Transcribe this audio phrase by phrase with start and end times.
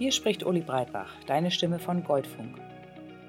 [0.00, 2.56] Hier spricht Uli Breitbach, deine Stimme von Goldfunk.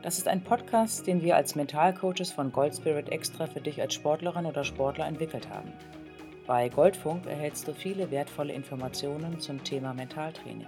[0.04, 4.46] Das ist ein Podcast, den wir als Mentalcoaches von Goldspirit extra für dich als Sportlerin
[4.46, 5.74] oder Sportler entwickelt haben.
[6.48, 10.66] Bei Goldfunk erhältst du viele wertvolle Informationen zum Thema Mentaltraining.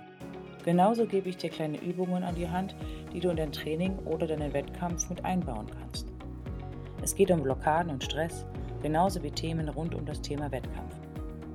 [0.63, 2.75] Genauso gebe ich dir kleine Übungen an die Hand,
[3.13, 6.12] die du in dein Training oder deinen Wettkampf mit einbauen kannst.
[7.03, 8.45] Es geht um Blockaden und Stress,
[8.81, 10.95] genauso wie Themen rund um das Thema Wettkampf.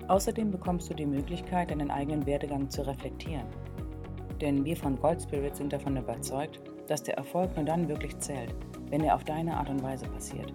[0.07, 3.47] Außerdem bekommst du die Möglichkeit, deinen eigenen Werdegang zu reflektieren.
[4.43, 8.55] Denn wir von Gold Spirit sind davon überzeugt, dass der Erfolg nur dann wirklich zählt,
[8.91, 10.53] wenn er auf deine Art und Weise passiert.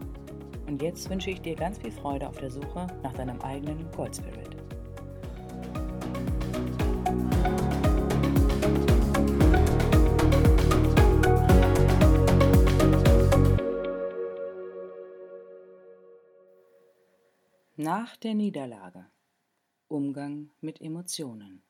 [0.68, 4.16] Und jetzt wünsche ich dir ganz viel Freude auf der Suche nach deinem eigenen Gold
[4.16, 4.53] Spirit.
[17.86, 19.08] Nach der Niederlage.
[19.90, 21.62] Umgang mit Emotionen.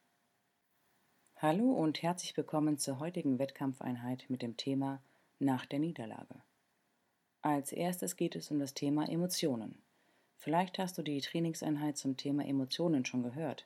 [1.37, 5.01] Hallo und herzlich willkommen zur heutigen Wettkampfeinheit mit dem Thema
[5.39, 6.35] Nach der Niederlage.
[7.41, 9.81] Als erstes geht es um das Thema Emotionen.
[10.37, 13.65] Vielleicht hast du die Trainingseinheit zum Thema Emotionen schon gehört,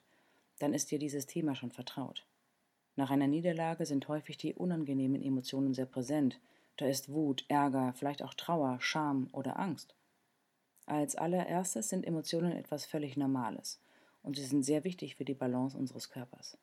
[0.59, 2.26] dann ist dir dieses Thema schon vertraut.
[2.95, 6.39] Nach einer Niederlage sind häufig die unangenehmen Emotionen sehr präsent,
[6.78, 9.98] da ist Wut, Ärger, vielleicht auch Trauer, Scham oder Angst.
[10.88, 13.81] Als allererstes sind Emotionen etwas völlig Normales
[14.23, 16.57] und sie sind sehr wichtig für die Balance unseres Körpers.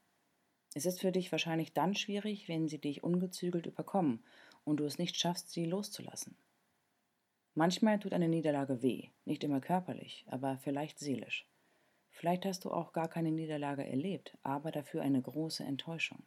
[0.74, 4.24] Es ist für dich wahrscheinlich dann schwierig, wenn sie dich ungezügelt überkommen
[4.64, 6.36] und du es nicht schaffst, sie loszulassen.
[7.54, 11.46] Manchmal tut eine Niederlage weh, nicht immer körperlich, aber vielleicht seelisch.
[12.08, 16.22] Vielleicht hast du auch gar keine Niederlage erlebt, aber dafür eine große Enttäuschung.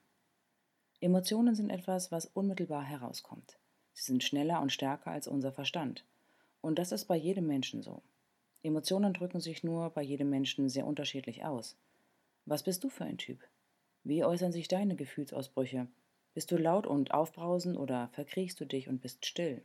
[1.02, 3.58] Emotionen sind etwas, was unmittelbar herauskommt.
[3.94, 6.06] Sie sind schneller und stärker als unser Verstand.
[6.62, 8.02] Und das ist bei jedem Menschen so.
[8.64, 11.78] Emotionen drücken sich nur bei jedem Menschen sehr unterschiedlich aus.
[12.46, 13.40] Was bist du für ein Typ?
[14.04, 15.88] Wie äußern sich deine Gefühlsausbrüche?
[16.34, 19.64] Bist du laut und aufbrausend oder verkriechst du dich und bist still?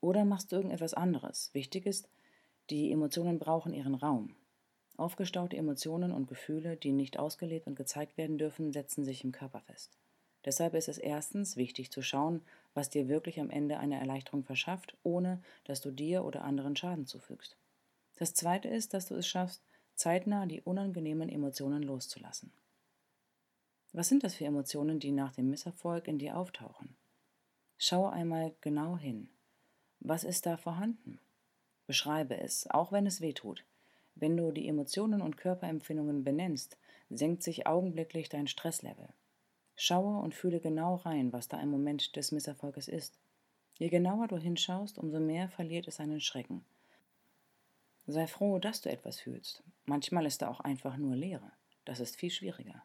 [0.00, 1.50] Oder machst du irgendetwas anderes?
[1.54, 2.08] Wichtig ist,
[2.70, 4.36] die Emotionen brauchen ihren Raum.
[4.96, 9.60] Aufgestaute Emotionen und Gefühle, die nicht ausgelebt und gezeigt werden dürfen, setzen sich im Körper
[9.60, 9.96] fest.
[10.48, 12.40] Deshalb ist es erstens wichtig zu schauen,
[12.72, 17.04] was dir wirklich am Ende eine Erleichterung verschafft, ohne dass du dir oder anderen Schaden
[17.04, 17.58] zufügst.
[18.16, 19.62] Das zweite ist, dass du es schaffst,
[19.94, 22.50] zeitnah die unangenehmen Emotionen loszulassen.
[23.92, 26.96] Was sind das für Emotionen, die nach dem Misserfolg in dir auftauchen?
[27.76, 29.28] Schaue einmal genau hin.
[30.00, 31.20] Was ist da vorhanden?
[31.86, 33.66] Beschreibe es, auch wenn es weh tut.
[34.14, 36.78] Wenn du die Emotionen und Körperempfindungen benennst,
[37.10, 39.10] senkt sich augenblicklich dein Stresslevel.
[39.80, 43.16] Schaue und fühle genau rein, was da im Moment des Misserfolges ist.
[43.74, 46.64] Je genauer du hinschaust, umso mehr verliert es seinen Schrecken.
[48.08, 49.62] Sei froh, dass du etwas fühlst.
[49.84, 51.52] Manchmal ist da auch einfach nur Leere.
[51.84, 52.82] Das ist viel schwieriger.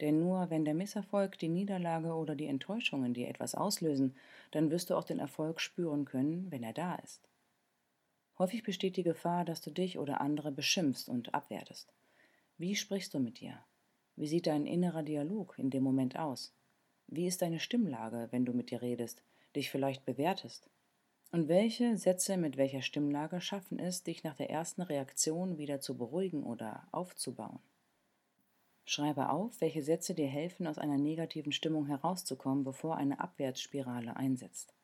[0.00, 4.16] Denn nur wenn der Misserfolg, die Niederlage oder die Enttäuschung in dir etwas auslösen,
[4.50, 7.28] dann wirst du auch den Erfolg spüren können, wenn er da ist.
[8.40, 11.94] Häufig besteht die Gefahr, dass du dich oder andere beschimpfst und abwertest.
[12.56, 13.62] Wie sprichst du mit dir?
[14.18, 16.52] Wie sieht dein innerer Dialog in dem Moment aus?
[17.06, 19.22] Wie ist deine Stimmlage, wenn du mit dir redest,
[19.54, 20.68] dich vielleicht bewertest?
[21.30, 25.96] Und welche Sätze mit welcher Stimmlage schaffen es, dich nach der ersten Reaktion wieder zu
[25.96, 27.60] beruhigen oder aufzubauen?
[28.86, 34.74] Schreibe auf, welche Sätze dir helfen, aus einer negativen Stimmung herauszukommen, bevor eine Abwärtsspirale einsetzt.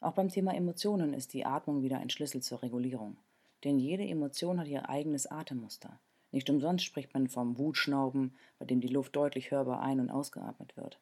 [0.00, 3.18] Auch beim Thema Emotionen ist die Atmung wieder ein Schlüssel zur Regulierung.
[3.62, 6.00] Denn jede Emotion hat ihr eigenes Atemmuster.
[6.32, 10.76] Nicht umsonst spricht man vom Wutschnauben, bei dem die Luft deutlich hörbar ein- und ausgeatmet
[10.76, 11.00] wird.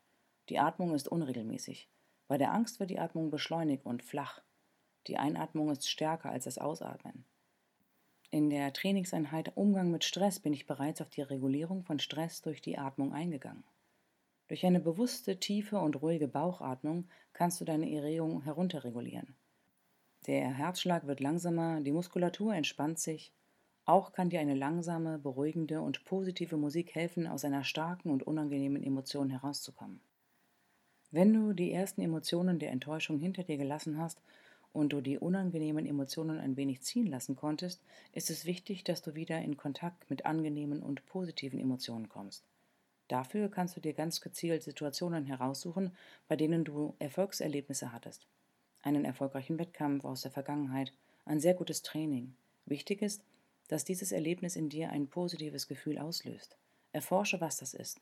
[0.48, 1.88] Die Atmung ist unregelmäßig.
[2.26, 4.42] Bei der Angst wird die Atmung beschleunigt und flach.
[5.06, 7.24] Die Einatmung ist stärker als das Ausatmen.
[8.32, 12.60] In der Trainingseinheit Umgang mit Stress bin ich bereits auf die Regulierung von Stress durch
[12.60, 13.64] die Atmung eingegangen.
[14.48, 19.36] Durch eine bewusste, tiefe und ruhige Bauchatmung kannst du deine Erregung herunterregulieren.
[20.26, 23.32] Der Herzschlag wird langsamer, die Muskulatur entspannt sich.
[23.90, 28.84] Auch kann dir eine langsame, beruhigende und positive Musik helfen, aus einer starken und unangenehmen
[28.84, 30.00] Emotion herauszukommen.
[31.10, 34.22] Wenn du die ersten Emotionen der Enttäuschung hinter dir gelassen hast
[34.72, 37.82] und du die unangenehmen Emotionen ein wenig ziehen lassen konntest,
[38.12, 42.44] ist es wichtig, dass du wieder in Kontakt mit angenehmen und positiven Emotionen kommst.
[43.08, 45.90] Dafür kannst du dir ganz gezielt Situationen heraussuchen,
[46.28, 48.28] bei denen du Erfolgserlebnisse hattest.
[48.82, 50.92] Einen erfolgreichen Wettkampf aus der Vergangenheit,
[51.24, 52.36] ein sehr gutes Training.
[52.66, 53.24] Wichtig ist,
[53.70, 56.58] dass dieses Erlebnis in dir ein positives Gefühl auslöst.
[56.90, 58.00] Erforsche, was das ist.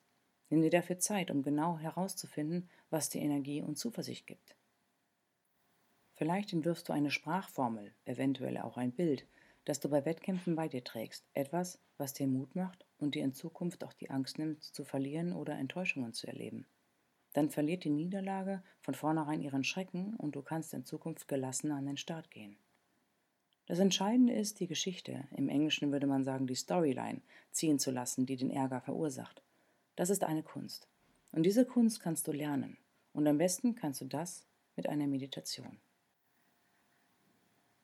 [0.48, 4.56] Nimm dir dafür Zeit, um genau herauszufinden, was dir Energie und Zuversicht gibt.
[6.14, 9.26] Vielleicht entwirfst du eine Sprachformel, eventuell auch ein Bild,
[9.66, 11.26] das du bei Wettkämpfen bei dir trägst.
[11.34, 15.34] Etwas, was dir Mut macht und dir in Zukunft auch die Angst nimmt, zu verlieren
[15.34, 16.66] oder Enttäuschungen zu erleben.
[17.34, 21.84] Dann verliert die Niederlage von vornherein ihren Schrecken und du kannst in Zukunft gelassen an
[21.84, 22.56] den Start gehen.
[23.68, 27.20] Das Entscheidende ist, die Geschichte, im Englischen würde man sagen die Storyline,
[27.50, 29.42] ziehen zu lassen, die den Ärger verursacht.
[29.94, 30.88] Das ist eine Kunst.
[31.32, 32.78] Und diese Kunst kannst du lernen.
[33.12, 35.78] Und am besten kannst du das mit einer Meditation.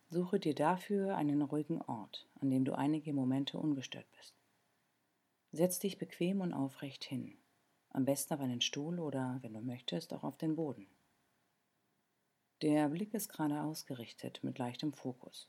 [0.09, 4.33] Suche dir dafür einen ruhigen Ort, an dem du einige Momente ungestört bist.
[5.53, 7.37] Setz dich bequem und aufrecht hin,
[7.91, 10.87] am besten auf einen Stuhl oder, wenn du möchtest, auch auf den Boden.
[12.63, 15.49] Der Blick ist gerade ausgerichtet mit leichtem Fokus.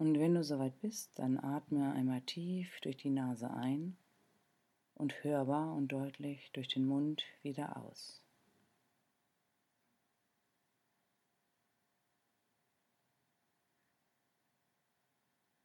[0.00, 3.98] Und wenn du soweit bist, dann atme einmal tief durch die Nase ein
[4.94, 8.24] und hörbar und deutlich durch den Mund wieder aus.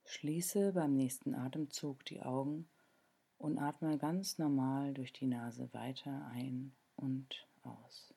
[0.03, 2.67] Schließe beim nächsten Atemzug die Augen
[3.37, 8.14] und atme ganz normal durch die Nase weiter ein und aus.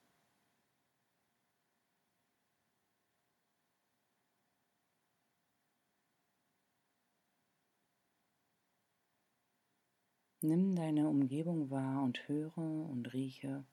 [10.40, 13.64] Nimm deine Umgebung wahr und höre und rieche,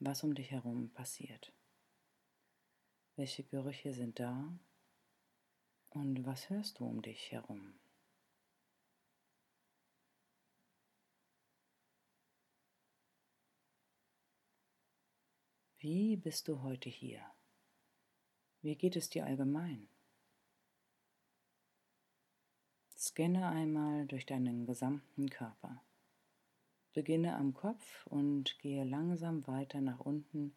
[0.00, 1.50] was um dich herum passiert.
[3.16, 4.52] Welche Gerüche sind da
[5.88, 7.72] und was hörst du um dich herum?
[15.78, 17.22] Wie bist du heute hier?
[18.60, 19.88] Wie geht es dir allgemein?
[22.94, 25.82] Scanne einmal durch deinen gesamten Körper.
[26.94, 30.54] Beginne am Kopf und gehe langsam weiter nach unten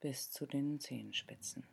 [0.00, 1.66] bis zu den Zehenspitzen.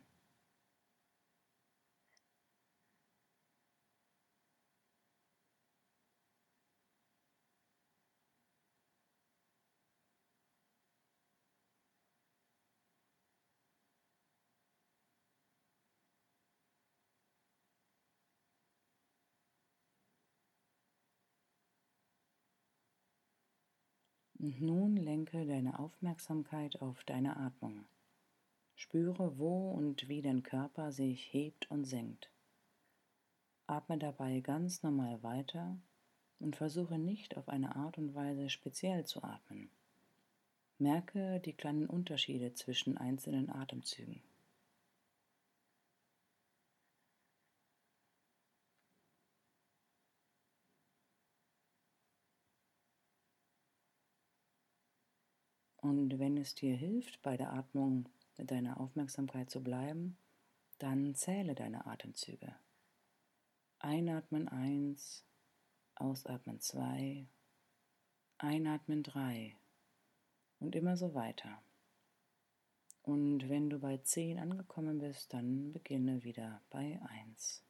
[24.42, 27.84] Und nun lenke deine Aufmerksamkeit auf deine Atmung.
[28.74, 32.28] Spüre, wo und wie dein Körper sich hebt und senkt.
[33.68, 35.78] Atme dabei ganz normal weiter
[36.40, 39.70] und versuche nicht auf eine Art und Weise speziell zu atmen.
[40.76, 44.20] Merke die kleinen Unterschiede zwischen einzelnen Atemzügen.
[55.82, 58.08] Und wenn es dir hilft, bei der Atmung
[58.38, 60.16] mit deiner Aufmerksamkeit zu bleiben,
[60.78, 62.54] dann zähle deine Atemzüge.
[63.80, 65.24] Einatmen 1,
[65.96, 67.26] ausatmen 2,
[68.38, 69.56] einatmen 3
[70.60, 71.60] und immer so weiter.
[73.02, 77.64] Und wenn du bei 10 angekommen bist, dann beginne wieder bei 1.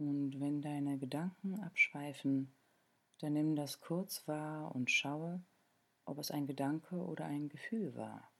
[0.00, 2.50] Und wenn deine Gedanken abschweifen,
[3.18, 5.42] dann nimm das kurz wahr und schaue,
[6.06, 8.32] ob es ein Gedanke oder ein Gefühl war.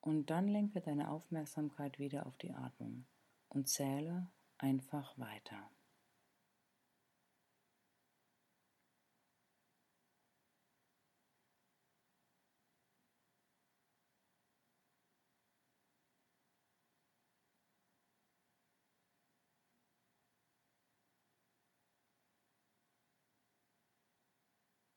[0.00, 3.04] Und dann lenke deine Aufmerksamkeit wieder auf die Atmung
[3.50, 5.70] und zähle einfach weiter.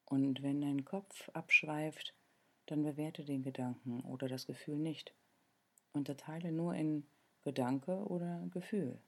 [0.05, 2.13] Und wenn dein Kopf abschweift,
[2.67, 5.13] dann bewerte den Gedanken oder das Gefühl nicht.
[5.93, 7.05] Unterteile nur in
[7.41, 9.00] Gedanke oder Gefühl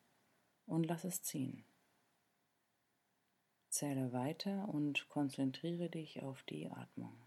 [0.66, 1.64] und lass es ziehen.
[3.70, 7.27] Zähle weiter und konzentriere dich auf die Atmung.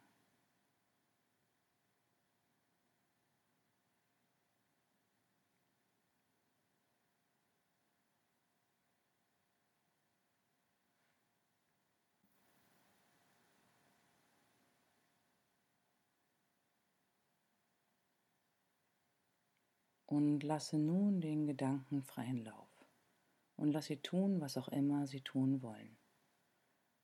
[20.10, 22.68] Und lasse nun den Gedanken freien Lauf
[23.56, 25.96] und lass sie tun, was auch immer sie tun wollen.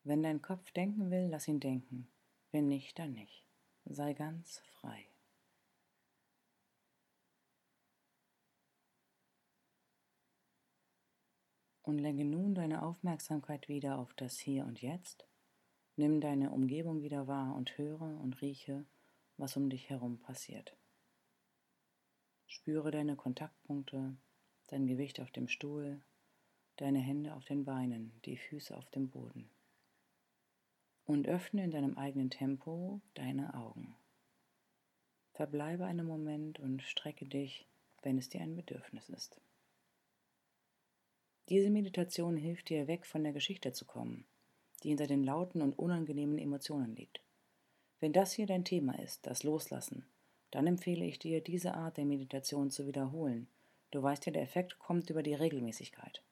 [0.03, 2.09] Wenn dein Kopf denken will, lass ihn denken.
[2.51, 3.47] Wenn nicht, dann nicht.
[3.85, 5.07] Sei ganz frei.
[11.83, 15.29] Und lenke nun deine Aufmerksamkeit wieder auf das Hier und Jetzt.
[15.95, 18.85] Nimm deine Umgebung wieder wahr und höre und rieche,
[19.37, 20.77] was um dich herum passiert.
[22.57, 24.17] Spüre deine Kontaktpunkte,
[24.69, 26.01] dein Gewicht auf dem Stuhl,
[26.77, 29.51] deine Hände auf den Beinen, die Füße auf dem Boden
[31.05, 33.95] und öffne in deinem eigenen Tempo deine Augen.
[35.35, 37.69] Verbleibe einen Moment und strecke dich,
[38.01, 39.39] wenn es dir ein Bedürfnis ist.
[41.51, 44.27] Diese Meditation hilft dir, weg von der Geschichte zu kommen,
[44.83, 47.21] die hinter den lauten und unangenehmen Emotionen liegt.
[48.01, 50.07] Wenn das hier dein Thema ist, das Loslassen,
[50.57, 53.47] dann empfehle ich dir, diese Art der Meditation zu wiederholen.
[53.91, 56.23] Du weißt ja, der Effekt kommt über die Regelmäßigkeit.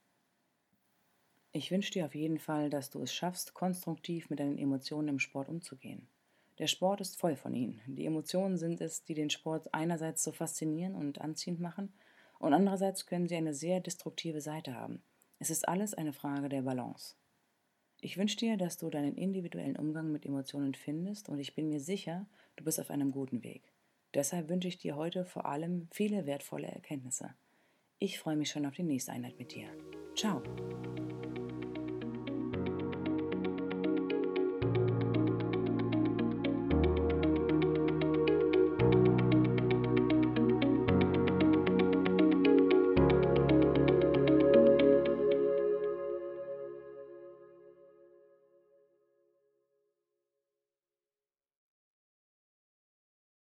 [1.52, 5.18] Ich wünsche dir auf jeden Fall, dass du es schaffst, konstruktiv mit deinen Emotionen im
[5.18, 6.08] Sport umzugehen.
[6.58, 7.82] Der Sport ist voll von ihnen.
[7.86, 11.92] Die Emotionen sind es, die den Sport einerseits so faszinieren und anziehend machen,
[12.38, 15.02] und andererseits können sie eine sehr destruktive Seite haben.
[15.38, 17.14] Es ist alles eine Frage der Balance.
[18.00, 21.80] Ich wünsche dir, dass du deinen individuellen Umgang mit Emotionen findest und ich bin mir
[21.80, 22.26] sicher,
[22.56, 23.73] du bist auf einem guten Weg.
[24.14, 27.34] Deshalb wünsche ich dir heute vor allem viele wertvolle Erkenntnisse.
[27.98, 29.68] Ich freue mich schon auf die nächste Einheit mit dir.
[30.14, 30.42] Ciao!